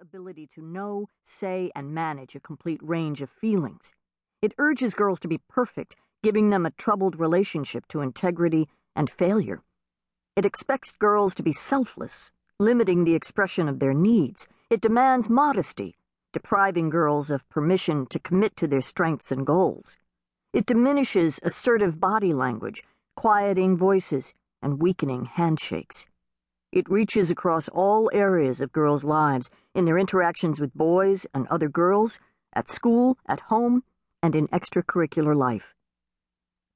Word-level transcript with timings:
ability 0.00 0.48
to 0.54 0.62
know, 0.62 1.08
say, 1.22 1.70
and 1.74 1.94
manage 1.94 2.34
a 2.34 2.40
complete 2.40 2.80
range 2.82 3.20
of 3.22 3.30
feelings. 3.30 3.92
It 4.42 4.54
urges 4.58 4.94
girls 4.94 5.20
to 5.20 5.28
be 5.28 5.40
perfect, 5.48 5.96
giving 6.22 6.50
them 6.50 6.66
a 6.66 6.70
troubled 6.70 7.18
relationship 7.18 7.86
to 7.88 8.00
integrity 8.00 8.68
and 8.94 9.10
failure. 9.10 9.62
It 10.36 10.44
expects 10.44 10.92
girls 10.92 11.34
to 11.36 11.42
be 11.42 11.52
selfless, 11.52 12.30
limiting 12.58 13.04
the 13.04 13.14
expression 13.14 13.68
of 13.68 13.78
their 13.78 13.94
needs. 13.94 14.48
It 14.70 14.80
demands 14.80 15.28
modesty, 15.28 15.94
depriving 16.32 16.90
girls 16.90 17.30
of 17.30 17.48
permission 17.48 18.06
to 18.06 18.18
commit 18.18 18.56
to 18.56 18.66
their 18.66 18.82
strengths 18.82 19.32
and 19.32 19.46
goals. 19.46 19.96
It 20.52 20.66
diminishes 20.66 21.40
assertive 21.42 22.00
body 22.00 22.32
language, 22.32 22.82
quieting 23.14 23.76
voices, 23.76 24.34
and 24.62 24.80
weakening 24.80 25.26
handshakes. 25.26 26.06
It 26.72 26.90
reaches 26.90 27.30
across 27.30 27.68
all 27.68 28.10
areas 28.12 28.60
of 28.60 28.72
girls' 28.72 29.04
lives 29.04 29.50
in 29.74 29.84
their 29.84 29.98
interactions 29.98 30.60
with 30.60 30.74
boys 30.74 31.26
and 31.32 31.46
other 31.48 31.68
girls, 31.68 32.18
at 32.52 32.68
school, 32.68 33.18
at 33.26 33.40
home, 33.40 33.84
and 34.22 34.34
in 34.34 34.48
extracurricular 34.48 35.36
life. 35.36 35.74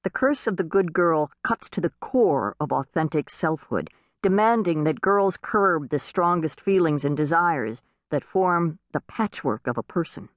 The 0.05 0.11
curse 0.11 0.47
of 0.47 0.57
the 0.57 0.63
good 0.65 0.93
girl 0.93 1.31
cuts 1.43 1.69
to 1.71 1.81
the 1.81 1.93
core 2.01 2.57
of 2.59 2.73
authentic 2.73 3.29
selfhood, 3.29 3.91
demanding 4.23 4.85
that 4.85 5.01
girls 5.01 5.37
curb 5.37 5.91
the 5.91 5.99
strongest 5.99 6.61
feelings 6.61 7.05
and 7.05 7.17
desires 7.17 7.83
that 8.11 8.25
form 8.25 8.79
the 8.93 9.01
patchwork 9.01 9.67
of 9.67 9.77
a 9.77 9.83
person. 9.83 10.29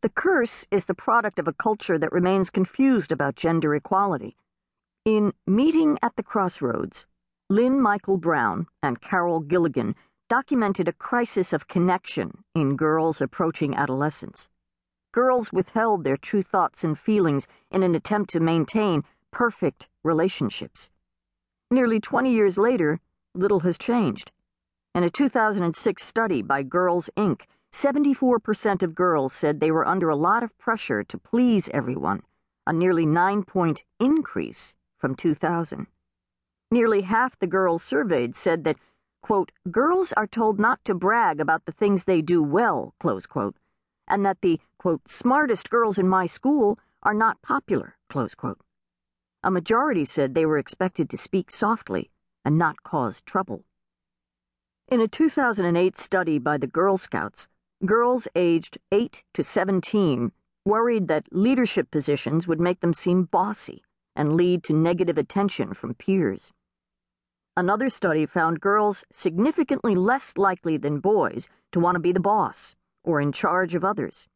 The 0.00 0.08
curse 0.08 0.66
is 0.70 0.86
the 0.86 0.94
product 0.94 1.38
of 1.38 1.46
a 1.46 1.52
culture 1.52 1.96
that 1.96 2.12
remains 2.12 2.50
confused 2.50 3.12
about 3.12 3.36
gender 3.36 3.72
equality. 3.74 4.36
In 5.04 5.32
Meeting 5.46 5.98
at 6.02 6.16
the 6.16 6.24
Crossroads, 6.24 7.06
Lyn 7.52 7.82
Mikel 7.82 8.16
Brown 8.16 8.66
and 8.82 9.02
Carol 9.02 9.40
Gilligan 9.40 9.94
documented 10.26 10.88
a 10.88 10.92
crisis 10.94 11.52
of 11.52 11.68
connection 11.68 12.44
in 12.54 12.76
girls 12.76 13.20
approaching 13.20 13.74
adolescence. 13.74 14.48
Girls 15.12 15.52
withheld 15.52 16.02
their 16.02 16.16
true 16.16 16.42
thoughts 16.42 16.82
and 16.82 16.98
feelings 16.98 17.46
in 17.70 17.82
an 17.82 17.94
attempt 17.94 18.30
to 18.30 18.40
maintain 18.40 19.02
perfect 19.30 19.86
relationships. 20.02 20.88
Nearly 21.70 22.00
20 22.00 22.32
years 22.32 22.56
later, 22.56 23.00
little 23.34 23.60
has 23.60 23.76
changed. 23.76 24.32
In 24.94 25.04
a 25.04 25.10
2006 25.10 26.02
study 26.02 26.40
by 26.40 26.62
Girls 26.62 27.10
Inc., 27.18 27.42
74% 27.70 28.82
of 28.82 28.94
girls 28.94 29.34
said 29.34 29.60
they 29.60 29.70
were 29.70 29.86
under 29.86 30.08
a 30.08 30.16
lot 30.16 30.42
of 30.42 30.56
pressure 30.56 31.04
to 31.04 31.18
please 31.18 31.68
everyone, 31.74 32.22
a 32.66 32.72
nearly 32.72 33.04
nine 33.04 33.42
point 33.42 33.84
increase 34.00 34.72
from 34.96 35.14
2000. 35.14 35.86
Nearly 36.72 37.02
half 37.02 37.38
the 37.38 37.46
girls 37.46 37.82
surveyed 37.82 38.34
said 38.34 38.64
that, 38.64 38.78
quote, 39.20 39.52
girls 39.70 40.14
are 40.14 40.26
told 40.26 40.58
not 40.58 40.82
to 40.86 40.94
brag 40.94 41.38
about 41.38 41.66
the 41.66 41.72
things 41.72 42.04
they 42.04 42.22
do 42.22 42.42
well, 42.42 42.94
close 42.98 43.26
quote, 43.26 43.56
and 44.08 44.24
that 44.24 44.40
the, 44.40 44.58
quote, 44.78 45.06
smartest 45.06 45.68
girls 45.68 45.98
in 45.98 46.08
my 46.08 46.24
school 46.24 46.78
are 47.02 47.12
not 47.12 47.42
popular, 47.42 47.96
close 48.08 48.34
quote. 48.34 48.62
A 49.44 49.50
majority 49.50 50.06
said 50.06 50.32
they 50.32 50.46
were 50.46 50.56
expected 50.56 51.10
to 51.10 51.18
speak 51.18 51.50
softly 51.50 52.10
and 52.42 52.56
not 52.56 52.82
cause 52.82 53.20
trouble. 53.20 53.64
In 54.90 55.02
a 55.02 55.08
2008 55.08 55.98
study 55.98 56.38
by 56.38 56.56
the 56.56 56.66
Girl 56.66 56.96
Scouts, 56.96 57.48
girls 57.84 58.28
aged 58.34 58.78
8 58.90 59.22
to 59.34 59.42
17 59.42 60.32
worried 60.64 61.08
that 61.08 61.26
leadership 61.32 61.90
positions 61.90 62.48
would 62.48 62.60
make 62.60 62.80
them 62.80 62.94
seem 62.94 63.24
bossy 63.24 63.82
and 64.16 64.36
lead 64.36 64.64
to 64.64 64.72
negative 64.72 65.18
attention 65.18 65.74
from 65.74 65.92
peers. 65.92 66.50
Another 67.54 67.90
study 67.90 68.24
found 68.24 68.62
girls 68.62 69.04
significantly 69.12 69.94
less 69.94 70.38
likely 70.38 70.78
than 70.78 71.00
boys 71.00 71.48
to 71.72 71.80
want 71.80 71.96
to 71.96 72.00
be 72.00 72.12
the 72.12 72.18
boss 72.18 72.74
or 73.04 73.20
in 73.20 73.30
charge 73.30 73.74
of 73.74 73.84
others. 73.84 74.26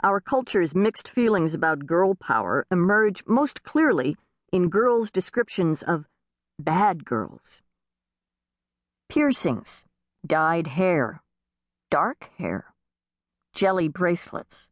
Our 0.00 0.20
culture's 0.20 0.72
mixed 0.72 1.08
feelings 1.08 1.52
about 1.52 1.86
girl 1.86 2.14
power 2.14 2.64
emerge 2.70 3.24
most 3.26 3.64
clearly 3.64 4.16
in 4.52 4.68
girls' 4.68 5.10
descriptions 5.10 5.82
of 5.82 6.06
bad 6.60 7.04
girls. 7.04 7.60
Piercings, 9.08 9.84
dyed 10.24 10.68
hair, 10.68 11.22
dark 11.90 12.30
hair, 12.38 12.72
jelly 13.52 13.88
bracelets, 13.88 14.70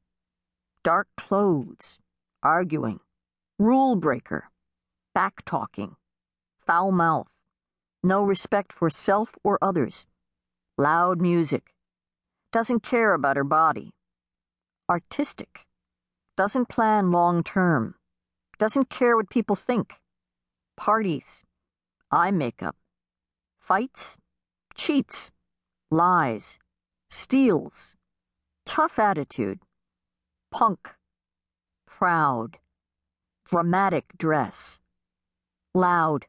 dark 0.84 1.08
clothes, 1.16 1.98
arguing, 2.44 3.00
rule 3.58 3.96
breaker, 3.96 4.50
back 5.14 5.44
talking 5.44 5.96
foul 6.68 6.92
mouth, 6.92 7.32
no 8.02 8.22
respect 8.22 8.74
for 8.74 8.90
self 8.90 9.32
or 9.42 9.58
others, 9.62 10.04
loud 10.76 11.18
music, 11.18 11.72
doesn't 12.52 12.82
care 12.82 13.14
about 13.14 13.38
her 13.38 13.44
body, 13.44 13.94
artistic, 14.86 15.64
doesn't 16.36 16.68
plan 16.68 17.10
long 17.10 17.42
term, 17.42 17.94
doesn't 18.58 18.90
care 18.90 19.16
what 19.16 19.30
people 19.30 19.56
think, 19.56 19.94
parties, 20.76 21.42
eye 22.10 22.30
makeup, 22.30 22.76
fights, 23.58 24.18
cheats, 24.74 25.30
lies, 25.90 26.58
steals, 27.08 27.94
tough 28.66 28.98
attitude, 28.98 29.60
punk, 30.50 30.90
proud, 31.86 32.58
dramatic 33.46 34.04
dress, 34.18 34.78
loud 35.72 36.26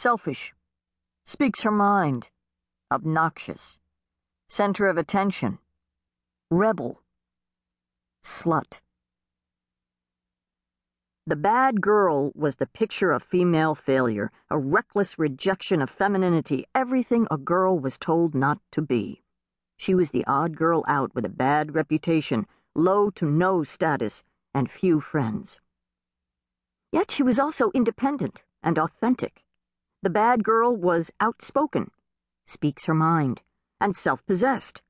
selfish, 0.00 0.54
speaks 1.26 1.60
her 1.60 1.70
mind, 1.70 2.28
obnoxious, 2.90 3.78
center 4.48 4.88
of 4.88 4.96
attention, 4.96 5.58
rebel, 6.50 7.02
slut. 8.24 8.80
The 11.26 11.36
bad 11.36 11.82
girl 11.82 12.32
was 12.34 12.56
the 12.56 12.66
picture 12.66 13.12
of 13.12 13.22
female 13.22 13.74
failure, 13.74 14.32
a 14.48 14.58
reckless 14.58 15.18
rejection 15.18 15.82
of 15.82 15.90
femininity, 15.90 16.64
everything 16.74 17.26
a 17.30 17.36
girl 17.36 17.78
was 17.78 17.98
told 17.98 18.34
not 18.34 18.58
to 18.72 18.80
be. 18.80 19.22
She 19.76 19.94
was 19.94 20.12
the 20.12 20.24
odd 20.26 20.56
girl 20.56 20.82
out 20.88 21.14
with 21.14 21.26
a 21.26 21.36
bad 21.46 21.74
reputation, 21.74 22.46
low 22.74 23.10
to 23.10 23.26
no 23.26 23.64
status, 23.64 24.22
and 24.54 24.70
few 24.70 25.02
friends. 25.02 25.60
Yet 26.90 27.10
she 27.10 27.22
was 27.22 27.38
also 27.38 27.70
independent 27.72 28.42
and 28.62 28.78
authentic. 28.78 29.44
The 30.02 30.08
bad 30.08 30.44
girl 30.44 30.74
was 30.74 31.10
outspoken, 31.20 31.90
speaks 32.46 32.86
her 32.86 32.94
mind, 32.94 33.42
and 33.78 33.94
self 33.94 34.24
possessed, 34.24 34.80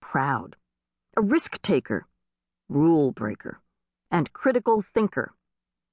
proud, 0.00 0.54
a 1.16 1.20
risk 1.20 1.60
taker, 1.60 2.06
rule 2.68 3.10
breaker, 3.10 3.60
and 4.12 4.32
critical 4.32 4.80
thinker, 4.80 5.34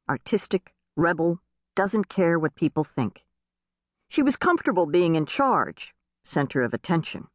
artistic, 0.08 0.76
rebel, 0.96 1.40
doesn't 1.76 2.08
care 2.08 2.38
what 2.38 2.54
people 2.54 2.84
think. 2.84 3.26
She 4.10 4.22
was 4.22 4.36
comfortable 4.36 4.86
being 4.86 5.16
in 5.16 5.26
charge, 5.26 5.96
center 6.24 6.62
of 6.62 6.72
attention. 6.72 7.30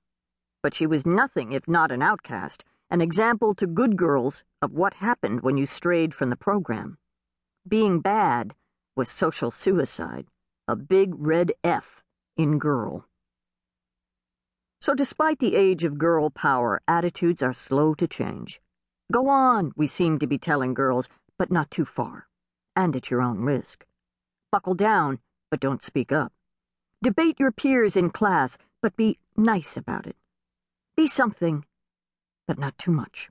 But 0.63 0.75
she 0.75 0.87
was 0.87 1.05
nothing 1.05 1.51
if 1.51 1.67
not 1.67 1.91
an 1.91 2.03
outcast, 2.03 2.63
an 2.89 3.01
example 3.01 3.53
to 3.57 3.67
good 3.67 3.97
girls 3.97 4.45
of 4.61 4.75
what 4.75 4.95
happened 4.95 5.43
when 5.43 5.57
you 5.57 5.67
strayed 5.67 6.15
from 6.15 6.31
the 6.31 6.37
program. 6.37 6.99
Being 7.67 7.99
bad 7.99 8.55
was 8.95 9.11
social 9.11 9.51
suicide 9.51 10.27
a 10.73 10.77
big 10.77 11.13
red 11.19 11.53
F 11.63 12.03
in 12.35 12.59
girl. 12.59 13.05
So, 14.81 14.95
despite 14.95 15.39
the 15.39 15.55
age 15.55 15.85
of 15.85 15.99
girl 15.99 16.31
power, 16.31 16.81
attitudes 16.89 17.43
are 17.43 17.53
slow 17.53 17.93
to 17.93 18.09
change. 18.09 18.59
Go 19.13 19.29
on, 19.29 19.73
we 19.77 19.87
seem 19.87 20.19
to 20.19 20.27
be 20.27 20.39
telling 20.39 20.73
girls, 20.73 21.11
but 21.39 21.53
not 21.53 21.71
too 21.71 21.85
far, 21.85 22.27
and 22.75 22.97
at 22.97 23.11
your 23.11 23.21
own 23.21 23.41
risk. 23.41 23.85
Buckle 24.51 24.73
down, 24.73 25.19
but 25.51 25.61
don't 25.61 25.83
speak 25.83 26.11
up. 26.11 26.33
Debate 27.03 27.39
your 27.39 27.53
peers 27.53 27.95
in 27.95 28.09
class, 28.09 28.57
but 28.81 28.97
be 28.97 29.19
nice 29.37 29.77
about 29.77 30.07
it. 30.07 30.17
Be 30.97 31.07
something, 31.07 31.67
but 32.49 32.59
not 32.59 32.79
too 32.79 32.93
much. 32.93 33.29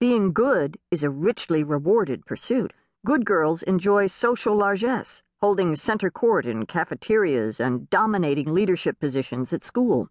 Being 0.00 0.32
good 0.32 0.78
is 0.90 1.02
a 1.02 1.10
richly 1.10 1.62
rewarded 1.62 2.24
pursuit. 2.24 2.72
Good 3.04 3.26
girls 3.26 3.62
enjoy 3.62 4.06
social 4.06 4.56
largesse 4.56 5.22
holding 5.40 5.76
center 5.76 6.10
court 6.10 6.46
in 6.46 6.66
cafeterias 6.66 7.60
and 7.60 7.88
dominating 7.90 8.52
leadership 8.52 8.98
positions 8.98 9.52
at 9.52 9.64
school. 9.64 10.08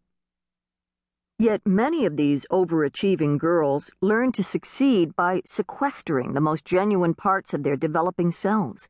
Yet 1.39 1.61
many 1.65 2.05
of 2.05 2.17
these 2.17 2.47
overachieving 2.51 3.37
girls 3.37 3.91
learn 4.01 4.31
to 4.31 4.43
succeed 4.43 5.15
by 5.15 5.41
sequestering 5.45 6.33
the 6.33 6.41
most 6.41 6.65
genuine 6.65 7.13
parts 7.13 7.53
of 7.53 7.63
their 7.63 7.75
developing 7.75 8.31
selves. 8.31 8.87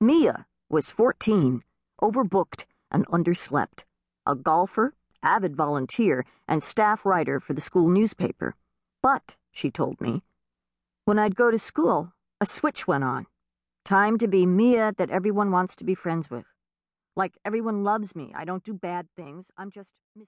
Mia 0.00 0.46
was 0.68 0.90
14, 0.90 1.62
overbooked 2.02 2.64
and 2.90 3.06
underslept, 3.08 3.84
a 4.26 4.34
golfer, 4.34 4.94
avid 5.22 5.54
volunteer, 5.54 6.24
and 6.48 6.62
staff 6.62 7.04
writer 7.04 7.38
for 7.38 7.52
the 7.52 7.60
school 7.60 7.88
newspaper. 7.88 8.56
But, 9.02 9.36
she 9.52 9.70
told 9.70 10.00
me, 10.00 10.22
when 11.04 11.18
I'd 11.18 11.36
go 11.36 11.50
to 11.50 11.58
school, 11.58 12.12
a 12.40 12.46
switch 12.46 12.88
went 12.88 13.04
on. 13.04 13.26
Time 13.84 14.18
to 14.18 14.28
be 14.28 14.46
Mia 14.46 14.92
that 14.98 15.10
everyone 15.10 15.50
wants 15.50 15.76
to 15.76 15.84
be 15.84 15.94
friends 15.94 16.30
with. 16.30 16.44
Like 17.16 17.36
everyone 17.44 17.84
loves 17.84 18.14
me. 18.14 18.32
I 18.36 18.44
don't 18.44 18.64
do 18.64 18.74
bad 18.74 19.06
things. 19.16 19.50
I'm 19.58 19.70
just 19.70 19.92
Miss. 20.14 20.18